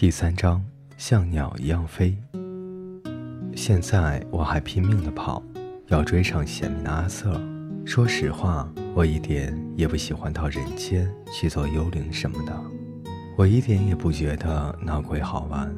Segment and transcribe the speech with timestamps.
[0.00, 0.64] 第三章，
[0.96, 2.16] 像鸟一样飞。
[3.54, 5.42] 现在我还拼命的跑，
[5.88, 7.38] 要追上贤明的阿瑟。
[7.84, 12.64] 说实话，我一点也不喜欢到人间去做幽灵什么的，
[13.36, 15.70] 我一点也不觉得闹鬼好玩。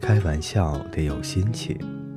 [0.00, 1.76] 开玩笑得有心情，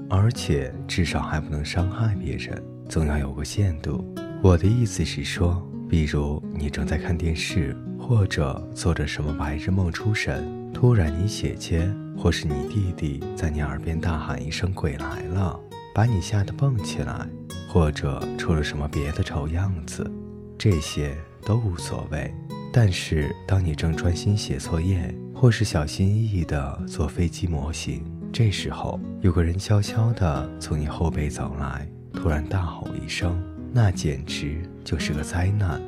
[0.09, 4.01] 而且至少还不能伤害别人，总要有个限度。
[4.41, 15.59] 我的意思是说，比如你正在看电视，或者做着什么白日梦出神，突然你姐姐或是你弟弟在你耳边大喊一声“鬼来了”，
[15.93, 17.27] 把你吓得蹦起来。
[17.67, 20.09] 或者出了什么别的丑样子，
[20.57, 21.13] 这些
[21.45, 22.33] 都无所谓。
[22.71, 33.37] 但是当你正专心写作业，或是小心翼翼地做飞机模型，这时候有个人悄悄地从你后背走来，突然大吼一声，
[33.73, 35.81] 那简直就是个灾难，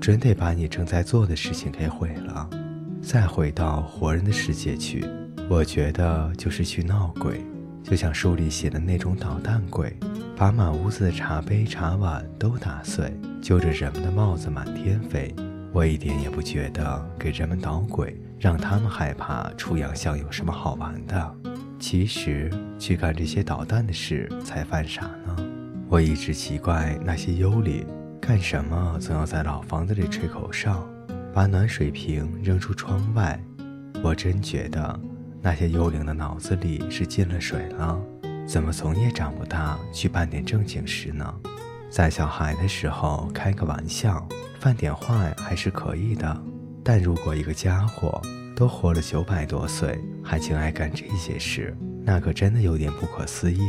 [0.00, 2.48] 准得把你正在做的事情给毁了。
[3.02, 5.04] 再回到活人的世界去，
[5.48, 7.40] 我觉得就是去闹鬼，
[7.82, 9.96] 就像书里写的那种捣蛋鬼。
[10.36, 15.34] 把满屋子的茶杯、茶碗都打碎，揪着人们的帽子满天飞。
[15.72, 21.34] 我一点也不觉得给人们捣鬼，让他们害怕出洋相有什么好玩的。
[21.80, 25.36] 其实去干这些捣蛋的事才犯傻呢。
[25.88, 27.84] 我一直奇怪那些幽灵
[28.20, 30.86] 干什么总要在老房子里吹口哨，
[31.38, 33.40] 把暖水瓶扔出窗外。
[34.02, 35.00] 我真觉得
[35.40, 37.96] 那些幽灵的脑子里是进了水了。
[38.44, 41.32] 怎么总也长不大去办点正经事呢？
[41.88, 44.28] 在小孩的时候开个玩笑，
[44.58, 46.42] 犯点坏还是可以的。
[46.82, 48.20] 但如果一个家伙
[48.56, 51.72] 都活了九百多岁，还竟爱干这些事，
[52.02, 53.62] 那可真的有点不可思议。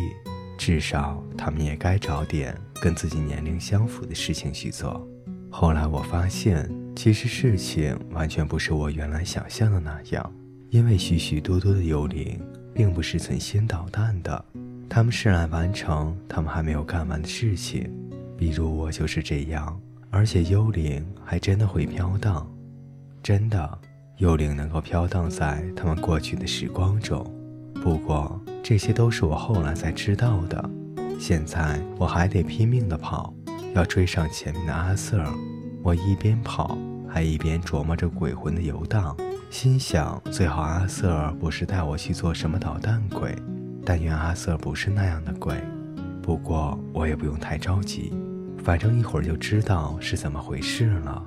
[0.57, 5.07] 至少他们也该找点跟自己年龄相符的事情去做。
[5.51, 6.67] 后来我发现，
[7.01, 10.33] 其实事情完全不是我原来想象的那样，
[10.69, 12.37] 因为许许多多的幽灵
[12.73, 14.45] 并不是存心捣蛋的。
[14.89, 17.89] 他们是来完成他们还没有干完的事情，
[18.35, 19.79] 比如我就是这样。
[20.09, 22.45] 而且幽灵还真的会飘荡，
[23.23, 23.79] 真的，
[24.17, 27.25] 幽灵能够飘荡在他们过去的时光中。
[27.81, 30.69] 不过这些都是我后来才知道的。
[31.17, 33.33] 现在我还得拼命地跑，
[33.73, 35.23] 要追上前面的阿瑟。
[35.81, 36.77] 我一边跑，
[37.09, 39.17] 还一边琢磨着鬼魂的游荡，
[39.49, 43.35] 心想最好阿瑟不是带我去做什么捣蛋鬼。
[43.83, 45.55] 但愿阿瑟不是那样的鬼，
[46.21, 48.13] 不过我也不用太着急，
[48.63, 51.25] 反正一会儿就知道是怎么回事了。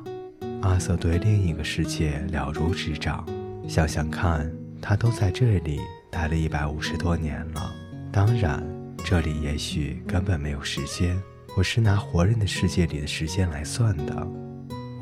[0.61, 3.27] 阿瑟对另一个世界了如指掌，
[3.67, 4.49] 想想看，
[4.81, 7.73] 他都在这里待了一百五十多年了。
[8.13, 8.63] 当然，
[9.05, 11.21] 这里也许根本没有时间，
[11.57, 14.29] 我是拿活人的世界里的时间来算的。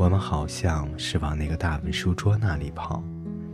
[0.00, 3.04] 我们好像是往那个大文书桌那里跑，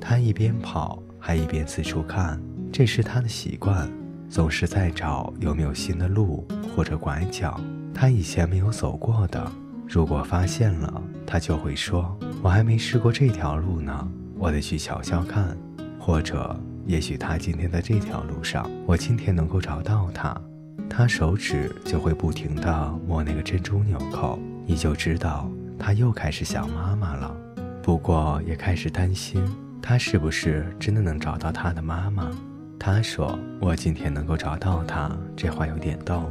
[0.00, 2.40] 他一边跑还一边四处看。
[2.72, 3.90] 这是他的习惯，
[4.30, 7.60] 总是在找有没有新的路或者拐角，
[7.92, 9.44] 他以前没有走过的。
[9.88, 14.08] 如果发现了，他就会说：“我还没试过这条路呢，
[14.38, 15.58] 我得去瞧瞧看。”
[15.98, 16.56] 或者，
[16.86, 20.40] 也许他今天在这条路上，我今天能够找到他。
[20.88, 27.34] 他手指就会不停地摸那个珍珠纽扣，你就知道他又开始想妈妈了。
[27.82, 29.44] 不过也开始担心，
[29.80, 32.30] 他是不是真的能找到他的妈妈。
[32.78, 36.30] 他说：“我今天能够找到他，这话有点逗，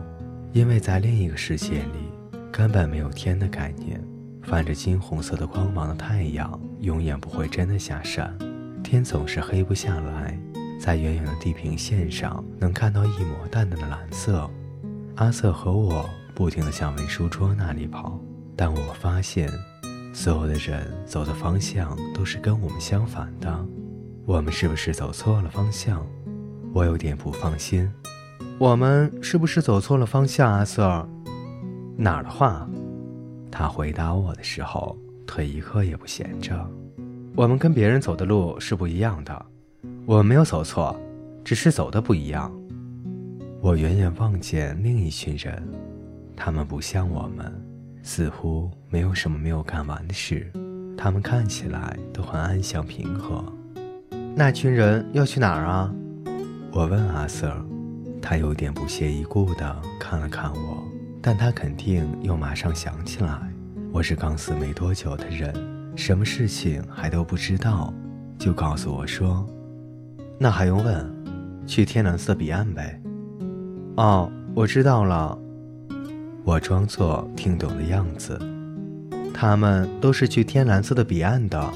[0.53, 2.11] 因为在另一个世界里，
[2.51, 4.01] 根本没有天的概念。
[4.43, 8.37] 泛着金红色的光芒的太阳，永远不会真的下山，
[8.83, 10.37] 天总是黑不下来。
[10.79, 14.47] 在远远的地平线上，能看到一抹淡淡的蓝色。
[15.15, 18.19] 阿瑟和我不停地向文书桌那里跑，
[18.55, 19.51] 但我发现，
[20.13, 23.65] 所有的人走的方向都是跟我们相反的。
[24.25, 26.05] 我们是不是走错了方向？”
[26.73, 27.89] 我有点不放心，
[28.57, 31.07] 我们是不是走错了方向，阿瑟？
[31.95, 32.69] 哪儿的话？
[33.49, 36.69] 他回答我的时候，腿一刻也不闲着。
[37.33, 39.45] 我们跟别人走的路是不一样的，
[40.05, 40.93] 我们没有走错，
[41.45, 42.53] 只是走的不一样。
[43.61, 45.65] 我远远望见另一群人，
[46.35, 47.64] 他们不像我们，
[48.05, 50.49] 似乎没有什么没有干完的事，
[50.95, 53.43] 他们看起来都很安详平和。
[54.35, 55.91] 那群人要去哪儿啊？
[56.71, 57.51] 我问阿瑟，
[58.21, 60.83] 他有点不屑一顾地看了看我，
[61.19, 63.51] 但他肯定又马上想起来，
[63.91, 65.51] 我是刚死没多久的人，
[65.95, 67.91] 什么事情还都不知道，
[68.37, 69.43] 就告诉我说
[70.39, 71.11] ：“那还用问？
[71.65, 73.01] 去天蓝色彼岸呗。”
[73.97, 75.35] 哦，我知道了。
[76.47, 78.39] 我装作听懂的样子。
[79.33, 81.73] 他们都是去天蓝色的彼岸的。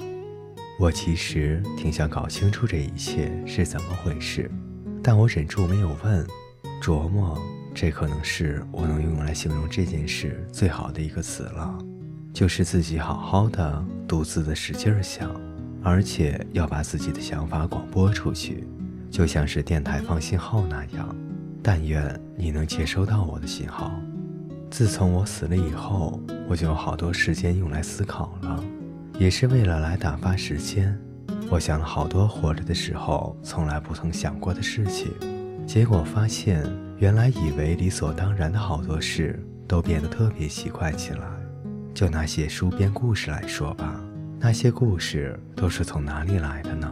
[0.79, 4.49] 我其实挺想搞清楚这一切是怎么回事，
[5.01, 6.23] 但我忍住没有问。
[6.83, 7.35] 琢磨，
[7.73, 11.75] 这可能是我能用来形容这件事最好的一个词了，
[12.31, 15.29] 就是自己好好的独自的使劲想，
[15.83, 18.63] 而且要把自己的想法广播出去，
[19.09, 21.15] 就像是电台放信号那样。
[21.61, 23.99] 但愿你能接收到我的信号。
[24.71, 28.63] 自从我死了以后，我就有好多时间用来思考了，
[29.17, 30.97] 也是为了来打发时间。
[31.49, 35.11] 我想了好多活着的时候从来不曾想过的事情，
[35.65, 36.63] 结果发现，
[36.97, 41.27] 原来以为理所当然的好多事，都变得特别奇怪起来。
[41.93, 43.99] 就拿写书编故事来说吧，
[44.39, 46.87] 那些故事都是从哪里来的呢？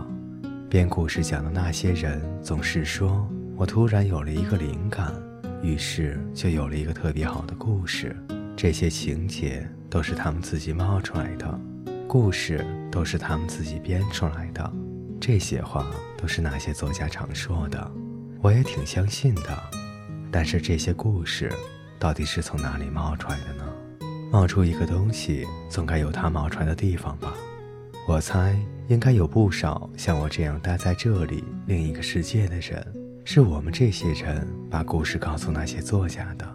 [0.67, 3.25] 编故事讲的那些人总是说，
[3.55, 5.13] 我突然有了一个灵感。
[5.61, 8.15] 于是就有了一个特别好的故事，
[8.55, 11.59] 这些情节都是他们自己冒出来的，
[12.07, 14.71] 故事都是他们自己编出来的。
[15.19, 15.85] 这些话
[16.17, 17.91] 都是那些作家常说的，
[18.41, 19.57] 我也挺相信的。
[20.31, 21.51] 但是这些故事
[21.97, 23.63] 到底是从哪里冒出来的呢？
[24.31, 27.33] 冒出一个东西，总该有它冒出来的地方吧？
[28.07, 28.57] 我猜
[28.87, 33.06] 应该有不少像我这样待在这里另一个世界的人。
[33.29, 36.47] 是我们这些人把故事告诉那些作家的，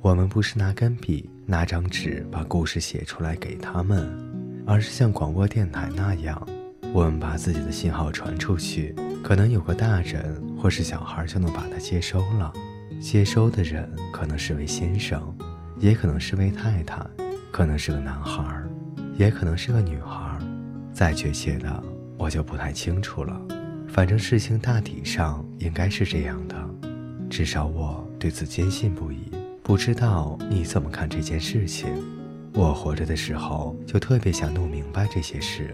[0.00, 4.10] 我们不是拿根笔、拿张纸把故事写出来给他们，
[4.66, 6.48] 而是像广播电台那样，
[6.94, 12.50] 我们把自己的信号传出去，可能有个大人或是小孩就能把它接收了。
[12.98, 15.22] 接收的人可能是位先生，
[15.78, 17.06] 也可能是位太太，
[17.52, 18.42] 可能是个男孩，
[19.18, 20.38] 也可能是个女孩，
[20.90, 21.84] 再确切的
[22.16, 23.38] 我就不太清楚了。
[23.94, 26.68] 反正事情大体上应该是这样的，
[27.30, 29.30] 至少我对此坚信不疑。
[29.62, 31.88] 不知道你怎么看这件事情？
[32.54, 35.72] 我活着的时候就特别想弄明白这些事：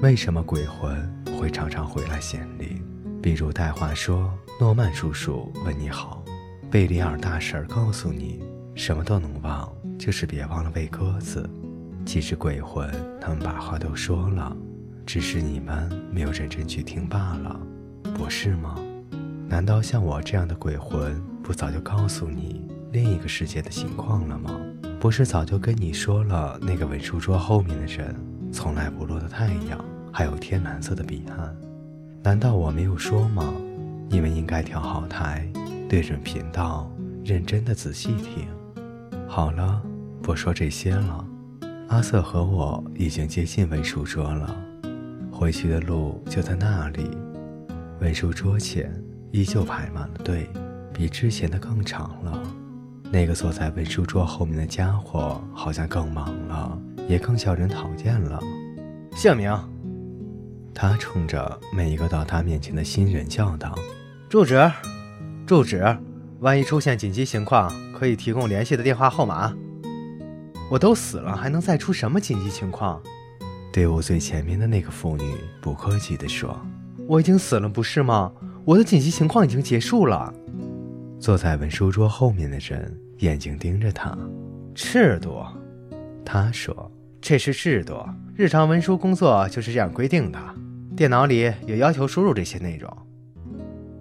[0.00, 0.96] 为什么鬼魂
[1.40, 2.80] 会常常回来显灵？
[3.20, 6.24] 比如代话说：“诺曼叔叔问你好。”
[6.70, 8.44] 贝里尔大婶告诉你
[8.76, 9.68] ：“什么都能忘，
[9.98, 11.50] 就是别忘了喂鸽子。”
[12.06, 12.88] 其实鬼魂
[13.20, 14.56] 他们把话都说了。
[15.06, 17.58] 只是你们没有认真去听罢了，
[18.12, 18.76] 不是吗？
[19.48, 24.50] 难道像我这样的鬼魂不早就告诉你另一个世界的情况了吗？
[24.98, 28.16] 不是早就跟你说了那个文书桌后面的人
[28.52, 29.82] 从来不落的太阳，
[30.12, 31.56] 还有天蓝色的彼岸？
[32.24, 33.54] 难道我没有说吗？
[34.08, 35.48] 你们应该调好台，
[35.88, 36.90] 对准频道，
[37.24, 38.48] 认真的仔细听。
[39.28, 39.80] 好了，
[40.20, 41.24] 不说这些了。
[41.88, 44.65] 阿瑟和我已经接近文书桌了。
[45.38, 47.10] 回去的路就在那里，
[48.00, 48.90] 文书桌前
[49.32, 50.48] 依旧排满了队，
[50.94, 52.42] 比之前的更长了。
[53.12, 58.40] 那个坐在文书桌后面的家伙好像更忙了，也更叫人讨厌了。
[59.14, 59.54] 姓名？
[60.72, 63.78] 他冲着每一个到他面前的新人叫道
[64.30, 64.58] ：“住址？
[65.46, 65.84] 住址？
[66.40, 69.54] 万一出现紧急情况，可以提供联系的电话号码。
[70.70, 73.02] 我都死了，还能再出什么紧急情况？”
[73.76, 76.58] 队伍最前面的那个妇女不客气地说
[77.06, 78.32] ：“我已经死了，不是吗？
[78.64, 80.32] 我的紧急情况已经结束了。”
[81.20, 84.16] 坐在文书桌后面的人眼睛盯着他，
[84.74, 85.44] 制度，
[86.24, 88.02] 他说：“这是制度，
[88.34, 90.38] 日常文书工作就是这样规定的。
[90.96, 92.90] 电脑里也要求输入这些内容。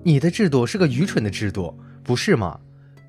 [0.03, 2.57] 你的制度是个愚蠢的制度，不是吗？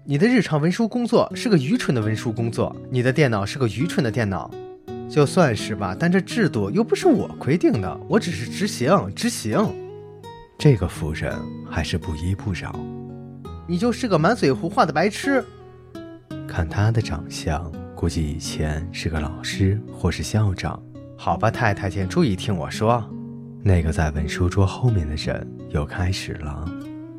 [0.05, 4.51] 你的日常文书工作是个愚蠢的文书工作，你的电脑是个愚蠢的电脑。”
[5.09, 9.59] 就算是吧，但这制度又不是我规定的，我只是执行执行。
[10.59, 11.33] 这个夫人
[11.71, 12.75] 还是不依不饶。
[13.69, 15.45] 你就是个满嘴胡话的白痴。
[16.49, 20.81] 看他的长相，估计以前是个老师或是校长。
[21.17, 23.05] 好吧，太太，请注意听我说。
[23.63, 26.69] 那个在文书桌后面的人又开始了。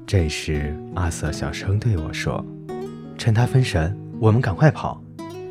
[0.05, 2.43] 这时，阿瑟小声对我说
[3.17, 5.01] ：“趁他分神，我们赶快跑。”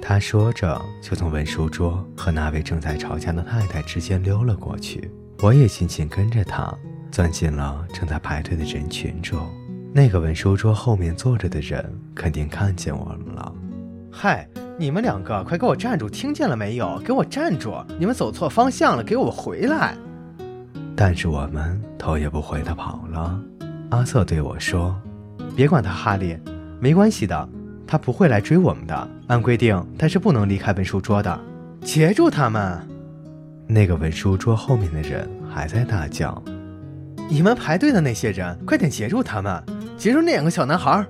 [0.08, 5.10] 他说着，就从文书桌和那位正在吵架的太太之间溜了过去。
[5.42, 6.72] 我也紧紧跟着他，
[7.10, 9.36] 钻进了正在排队的人群中。
[9.92, 13.52] 那个文书桌后面坐着的人肯定看见我们了。
[14.12, 14.48] 嗨，
[14.78, 16.08] 你们两个，快给我站住！
[16.08, 17.02] 听见了没有？
[17.04, 17.74] 给我站住！
[17.98, 19.96] 你们走错方向了，给我回来！
[20.94, 23.40] 但是我们头也不回地跑了。
[23.90, 24.96] 阿瑟对我说
[25.56, 26.38] ：“别管他，哈利，
[26.78, 27.48] 没关系的。”
[27.86, 29.08] 他不会来追我们的。
[29.28, 31.40] 按规定，他是不能离开文书桌的。
[31.82, 32.80] 截住他们！
[33.68, 36.42] 那个文书桌后面的人还在大叫
[37.28, 39.62] ：“你们排队的那些人，快点截住他们！
[39.96, 41.04] 截住那两个小男孩！”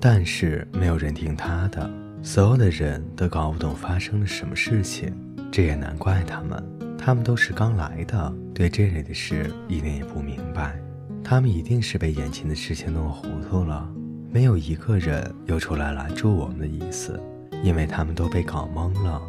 [0.00, 1.90] 但是没有人听他的，
[2.22, 5.12] 所有的人都搞不懂发生了什么事情。
[5.50, 6.62] 这也难怪他们，
[6.98, 10.76] 他们都是刚来的，对这类的事一点也不明白，
[11.24, 13.88] 他们一定是被眼前的事情弄糊涂了。
[14.30, 17.20] 没有一个人有出来拦住我们的意思，
[17.62, 19.20] 因为他们都被搞懵了。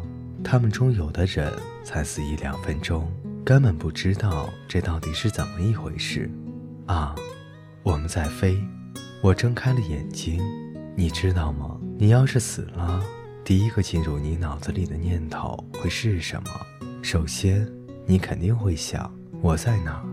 [0.44, 1.52] 他们中有的人
[1.82, 3.10] 才死一两分钟，
[3.44, 6.30] 根本不知道这到底是怎么一回事。
[6.86, 7.14] 啊，
[7.82, 8.56] 我们在飞，
[9.22, 10.40] 我睁开了眼睛。
[10.94, 11.78] 你知道吗？
[11.96, 13.02] 你要是死了，
[13.44, 16.50] 第一个进入你脑子里的念头会是什么？
[17.02, 17.66] 首先，
[18.04, 20.04] 你肯定会想我在哪，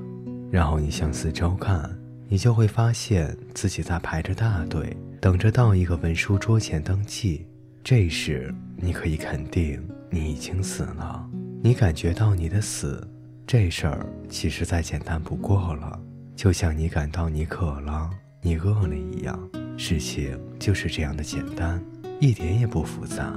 [0.52, 1.90] 然后你向四周看。
[2.28, 7.46] 你就会发现自己在排着大队，等着到一个文书桌前登记。
[7.84, 9.80] 这时，你可以肯定
[10.10, 11.30] 你已经死了。
[11.62, 13.08] 你感觉到你的死，
[13.46, 16.00] 这事儿其实再简单不过了。
[16.36, 18.10] 就像你感到你渴了、
[18.42, 19.40] 你饿了一样，
[19.78, 21.80] 事情就是这样的简单，
[22.20, 23.34] 一点也不复杂。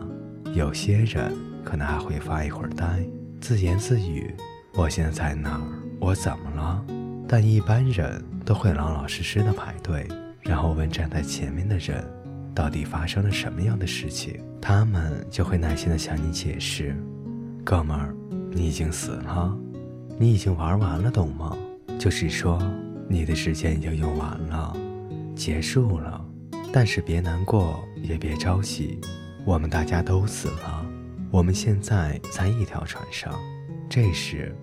[0.54, 1.30] 有些人
[1.62, 3.04] 可能还会发一会儿呆，
[3.40, 4.34] 自言自语
[4.74, 5.62] ：“我现在在哪儿？
[6.00, 6.84] 我怎么了？”
[7.30, 10.08] 但一般人都会老老实实的排队，
[10.40, 12.02] 然后问站在前面的人，
[12.54, 16.96] 到底发生了什么样的事情，他们就会耐心的向你解释。
[17.62, 18.14] 哥们儿，
[18.50, 19.54] 你已经死了，
[20.18, 21.54] 你已经玩完了，懂吗？
[21.98, 22.58] 就是说，
[23.08, 24.74] 你的时间已经用完了，
[25.36, 26.24] 结束了。
[26.72, 28.98] 但是别难过，也别着急，
[29.44, 30.86] 我们大家都死了，
[31.30, 33.38] 我们现在在一条船上。
[33.88, 34.56] 这时，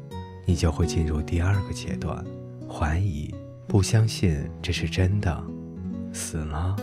[0.46, 2.24] 你就会进入第二个阶段。
[2.68, 3.34] 怀疑，
[3.68, 5.44] 不相信这是真的，
[6.12, 6.76] 死了，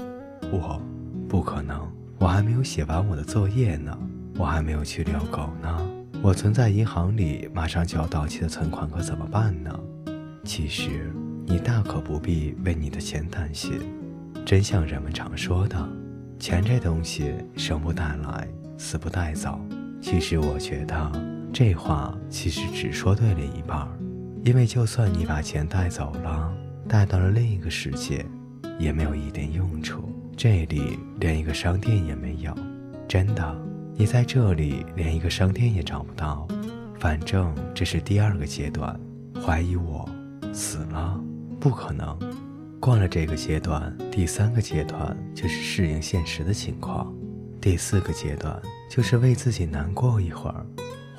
[0.50, 0.80] 我，
[1.28, 1.86] 不可能，
[2.18, 3.96] 我还没有写完我的作业呢，
[4.36, 5.90] 我还没有去遛狗呢，
[6.22, 9.78] 我存在银行里马上就要到期的存款可怎么办呢？
[10.44, 11.12] 其实，
[11.46, 13.80] 你大可不必为你的钱担心，
[14.44, 15.88] 真像人们常说的，
[16.38, 18.48] 钱这东西生不带来，
[18.78, 19.60] 死不带走。
[20.00, 21.12] 其实我觉得
[21.52, 23.88] 这话其实只说对了一半儿。
[24.44, 26.52] 因为就算你把钱带走了，
[26.88, 28.26] 带到了另一个世界，
[28.76, 30.02] 也没有一点用处。
[30.36, 32.52] 这里连一个商店也没有，
[33.06, 33.56] 真的，
[33.94, 36.48] 你在这里连一个商店也找不到。
[36.98, 38.98] 反正这是第二个阶段，
[39.44, 40.08] 怀疑我
[40.52, 41.20] 死了，
[41.60, 42.18] 不可能。
[42.80, 47.14] 过了这个阶段，第三个阶段就是适应现实的情况，
[47.60, 50.66] 第四个阶段就是为自己难过一会儿。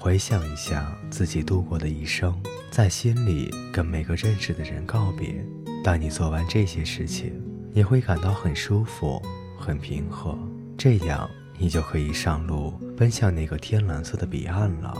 [0.03, 2.37] 回想一下自己度过的一生，
[2.69, 5.33] 在心里跟每个认识的人告别。
[5.81, 7.41] 当你做完这些事情，
[7.71, 9.21] 你会感到很舒服、
[9.57, 10.37] 很平和，
[10.77, 14.93] 这样你就可以上路奔向那个天蓝色的彼岸了。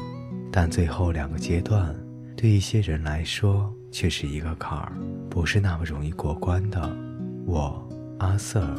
[0.50, 1.94] 但最后两个阶段，
[2.38, 4.94] 对一些人来说却是一个坎儿，
[5.30, 6.82] 不是那么容易过关的。
[7.46, 7.86] 我、
[8.20, 8.74] 阿瑟，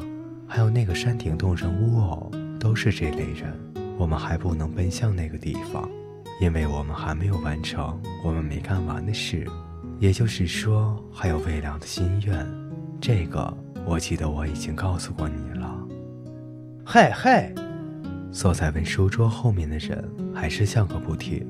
[0.49, 3.55] 还有那个山顶洞人乌偶，都是这类人。
[3.99, 5.87] 我们还不能奔向那个地方。
[6.41, 9.47] 因为我们还没有完成我们没干完的事，
[9.99, 12.47] 也就是说还有未了的心愿。
[13.01, 15.75] 这个我记得我已经告诉过你了。
[16.85, 17.55] 嘿嘿，
[18.33, 21.47] 坐在文书桌后面的人还是笑个不停。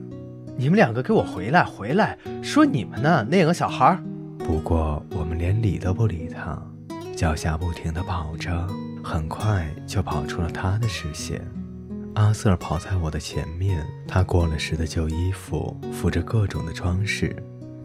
[0.57, 2.17] 你们两个给我回来，回来！
[2.43, 3.99] 说你们呢，那个小孩。
[4.39, 6.63] 不过我们连理都不理他，
[7.17, 8.69] 脚下不停地跑着，
[9.03, 11.41] 很快就跑出了他的视线。
[12.15, 17.35] 阿瑟跑在我的前面，他过了时的旧衣服，附着各种的装饰，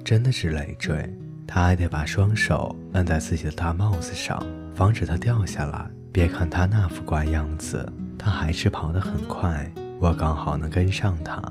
[0.03, 1.11] 真的是累赘。
[1.47, 4.39] 他还得把双手按在自己的大帽子上，
[4.75, 5.89] 防止它掉下来。
[6.11, 9.67] 别看他那副怪样子，他还是跑得很快。
[9.99, 11.41] 我刚好能跟上他。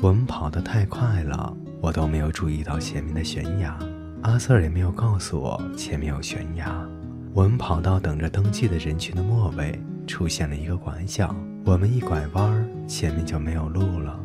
[0.00, 3.78] 我们跑得太快了，我都没有注意到前面的悬崖。
[4.22, 6.84] 阿瑟也没有告诉我前面有悬崖。
[7.32, 11.32] 我们跑到等着登记的人群的末尾，出现了一个拐角。
[11.66, 14.16] 我们一拐弯，前面就没有路了。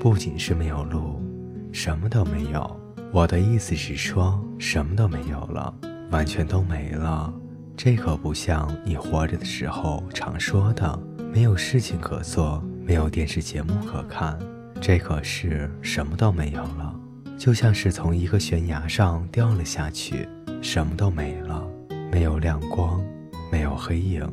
[0.00, 1.22] 不仅是没有路，
[1.70, 2.80] 什么都没有。
[3.12, 5.72] 我的意思是说，什么都没有了，
[6.10, 7.32] 完全都没了。
[7.76, 11.00] 这可不像你活着的时候常说的，
[11.32, 14.36] 没有事情可做，没有电视节目可看。
[14.80, 16.92] 这可是什么都没有了，
[17.38, 20.28] 就像是从一个悬崖上掉了下去，
[20.60, 21.64] 什么都没了，
[22.10, 23.00] 没有亮光，
[23.48, 24.28] 没有黑影，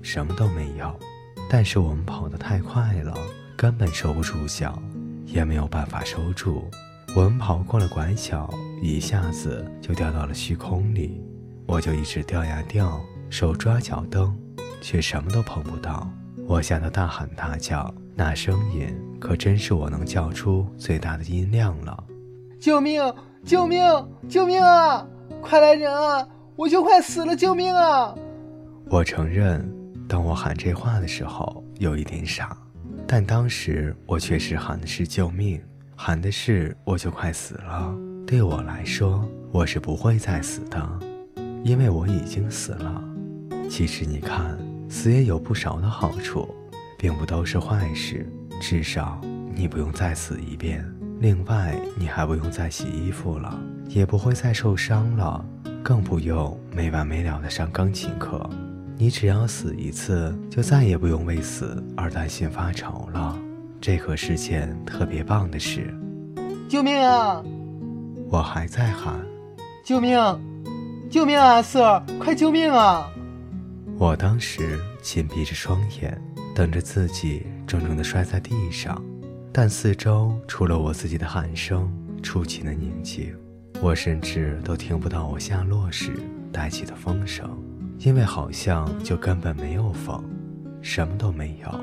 [0.00, 0.98] 什么都没有。
[1.50, 3.14] 但是我们跑得太快了，
[3.56, 4.80] 根本收不住脚，
[5.24, 6.68] 也没有办法收住。
[7.16, 8.48] 我们跑过了拐角，
[8.82, 11.24] 一下子就掉到了虚空里。
[11.66, 13.00] 我就一直掉呀掉，
[13.30, 14.36] 手抓脚蹬，
[14.82, 16.10] 却什么都碰不到。
[16.46, 22.04] 我吓得大喊大叫，那声音可真是我能叫出最大的音量了。
[22.60, 23.02] 救命！
[23.44, 23.82] 救命！
[24.28, 25.06] 救命啊！
[25.40, 26.26] 快来人啊！
[26.56, 27.34] 我就快死了！
[27.34, 28.14] 救命啊！
[28.90, 29.77] 我承认。
[30.08, 32.56] 当我喊这话的时候，有一点傻，
[33.06, 35.60] 但当时我确实喊的是救命，
[35.94, 37.94] 喊的是我就快死了。
[38.26, 41.00] 对我来说，我是不会再死的，
[41.62, 43.04] 因为我已经死了。
[43.68, 46.54] 其实你看，死也有不少的好处，
[46.96, 48.26] 并不都是坏事。
[48.62, 49.20] 至少
[49.54, 50.82] 你不用再死一遍。
[51.20, 55.44] 另外，你还不用再洗衣服了，也不会再受伤了，
[55.82, 58.48] 更不用没完没了的上钢琴课。
[59.00, 63.38] 你只要死一次，就再也不用为死而担心发愁了。
[63.80, 65.94] 这可是件特别棒的事。
[66.68, 67.40] 救命啊！
[68.28, 69.24] 我还在喊
[69.86, 70.18] ：“救命！
[71.08, 73.08] 救命啊，，Sir！，快救命啊！”
[73.96, 76.20] 我当时紧闭着双眼，
[76.52, 79.00] 等着自己重重的摔在地上，
[79.52, 81.88] 但四周除了我自己的喊声，
[82.20, 83.32] 出奇的宁静。
[83.80, 86.12] 我甚至都听不到我下落时
[86.52, 87.48] 带起的风声，
[87.98, 90.22] 因为好像就根本没有风，
[90.80, 91.80] 什么都没有。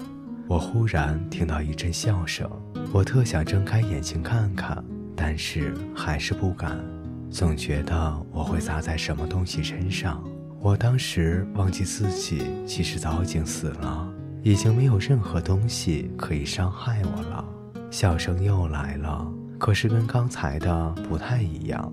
[0.47, 2.49] 我忽然听到一阵笑声，
[2.93, 4.83] 我特想睁开眼睛看看，
[5.15, 6.79] 但是还是不敢，
[7.29, 10.23] 总觉得我会砸在什么东西身上。
[10.61, 14.07] 我当时忘记自己其实早已经死了，
[14.41, 17.45] 已经没有任何东西可以伤害我了。
[17.91, 19.27] 笑声又来了，
[19.59, 21.91] 可是跟刚才的不太一样。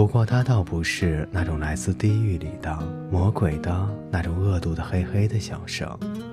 [0.00, 2.74] 不过它倒不是那种来自地狱里的
[3.12, 5.86] 魔鬼的那种恶毒的嘿嘿的笑声，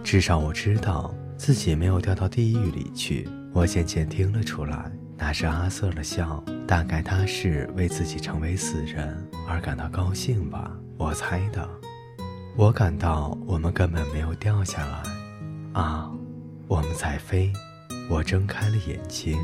[0.06, 3.28] 至少我知道自己没有掉到地狱里去。
[3.52, 10.72] 我渐渐听了出来，那是阿瑟的笑，大概他是为自己成为死人而感到高兴吧。
[10.96, 11.68] 我猜的，
[12.56, 15.04] 我感到我们根本没有掉下来，
[15.82, 16.10] 啊，
[16.70, 17.52] 我们在飞。
[18.10, 19.38] 我睁开了眼睛。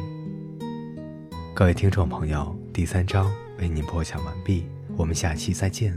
[1.54, 3.30] 各位听众朋友，第三章
[3.64, 4.66] 为您播讲完毕，
[4.98, 5.94] 我们下期再见。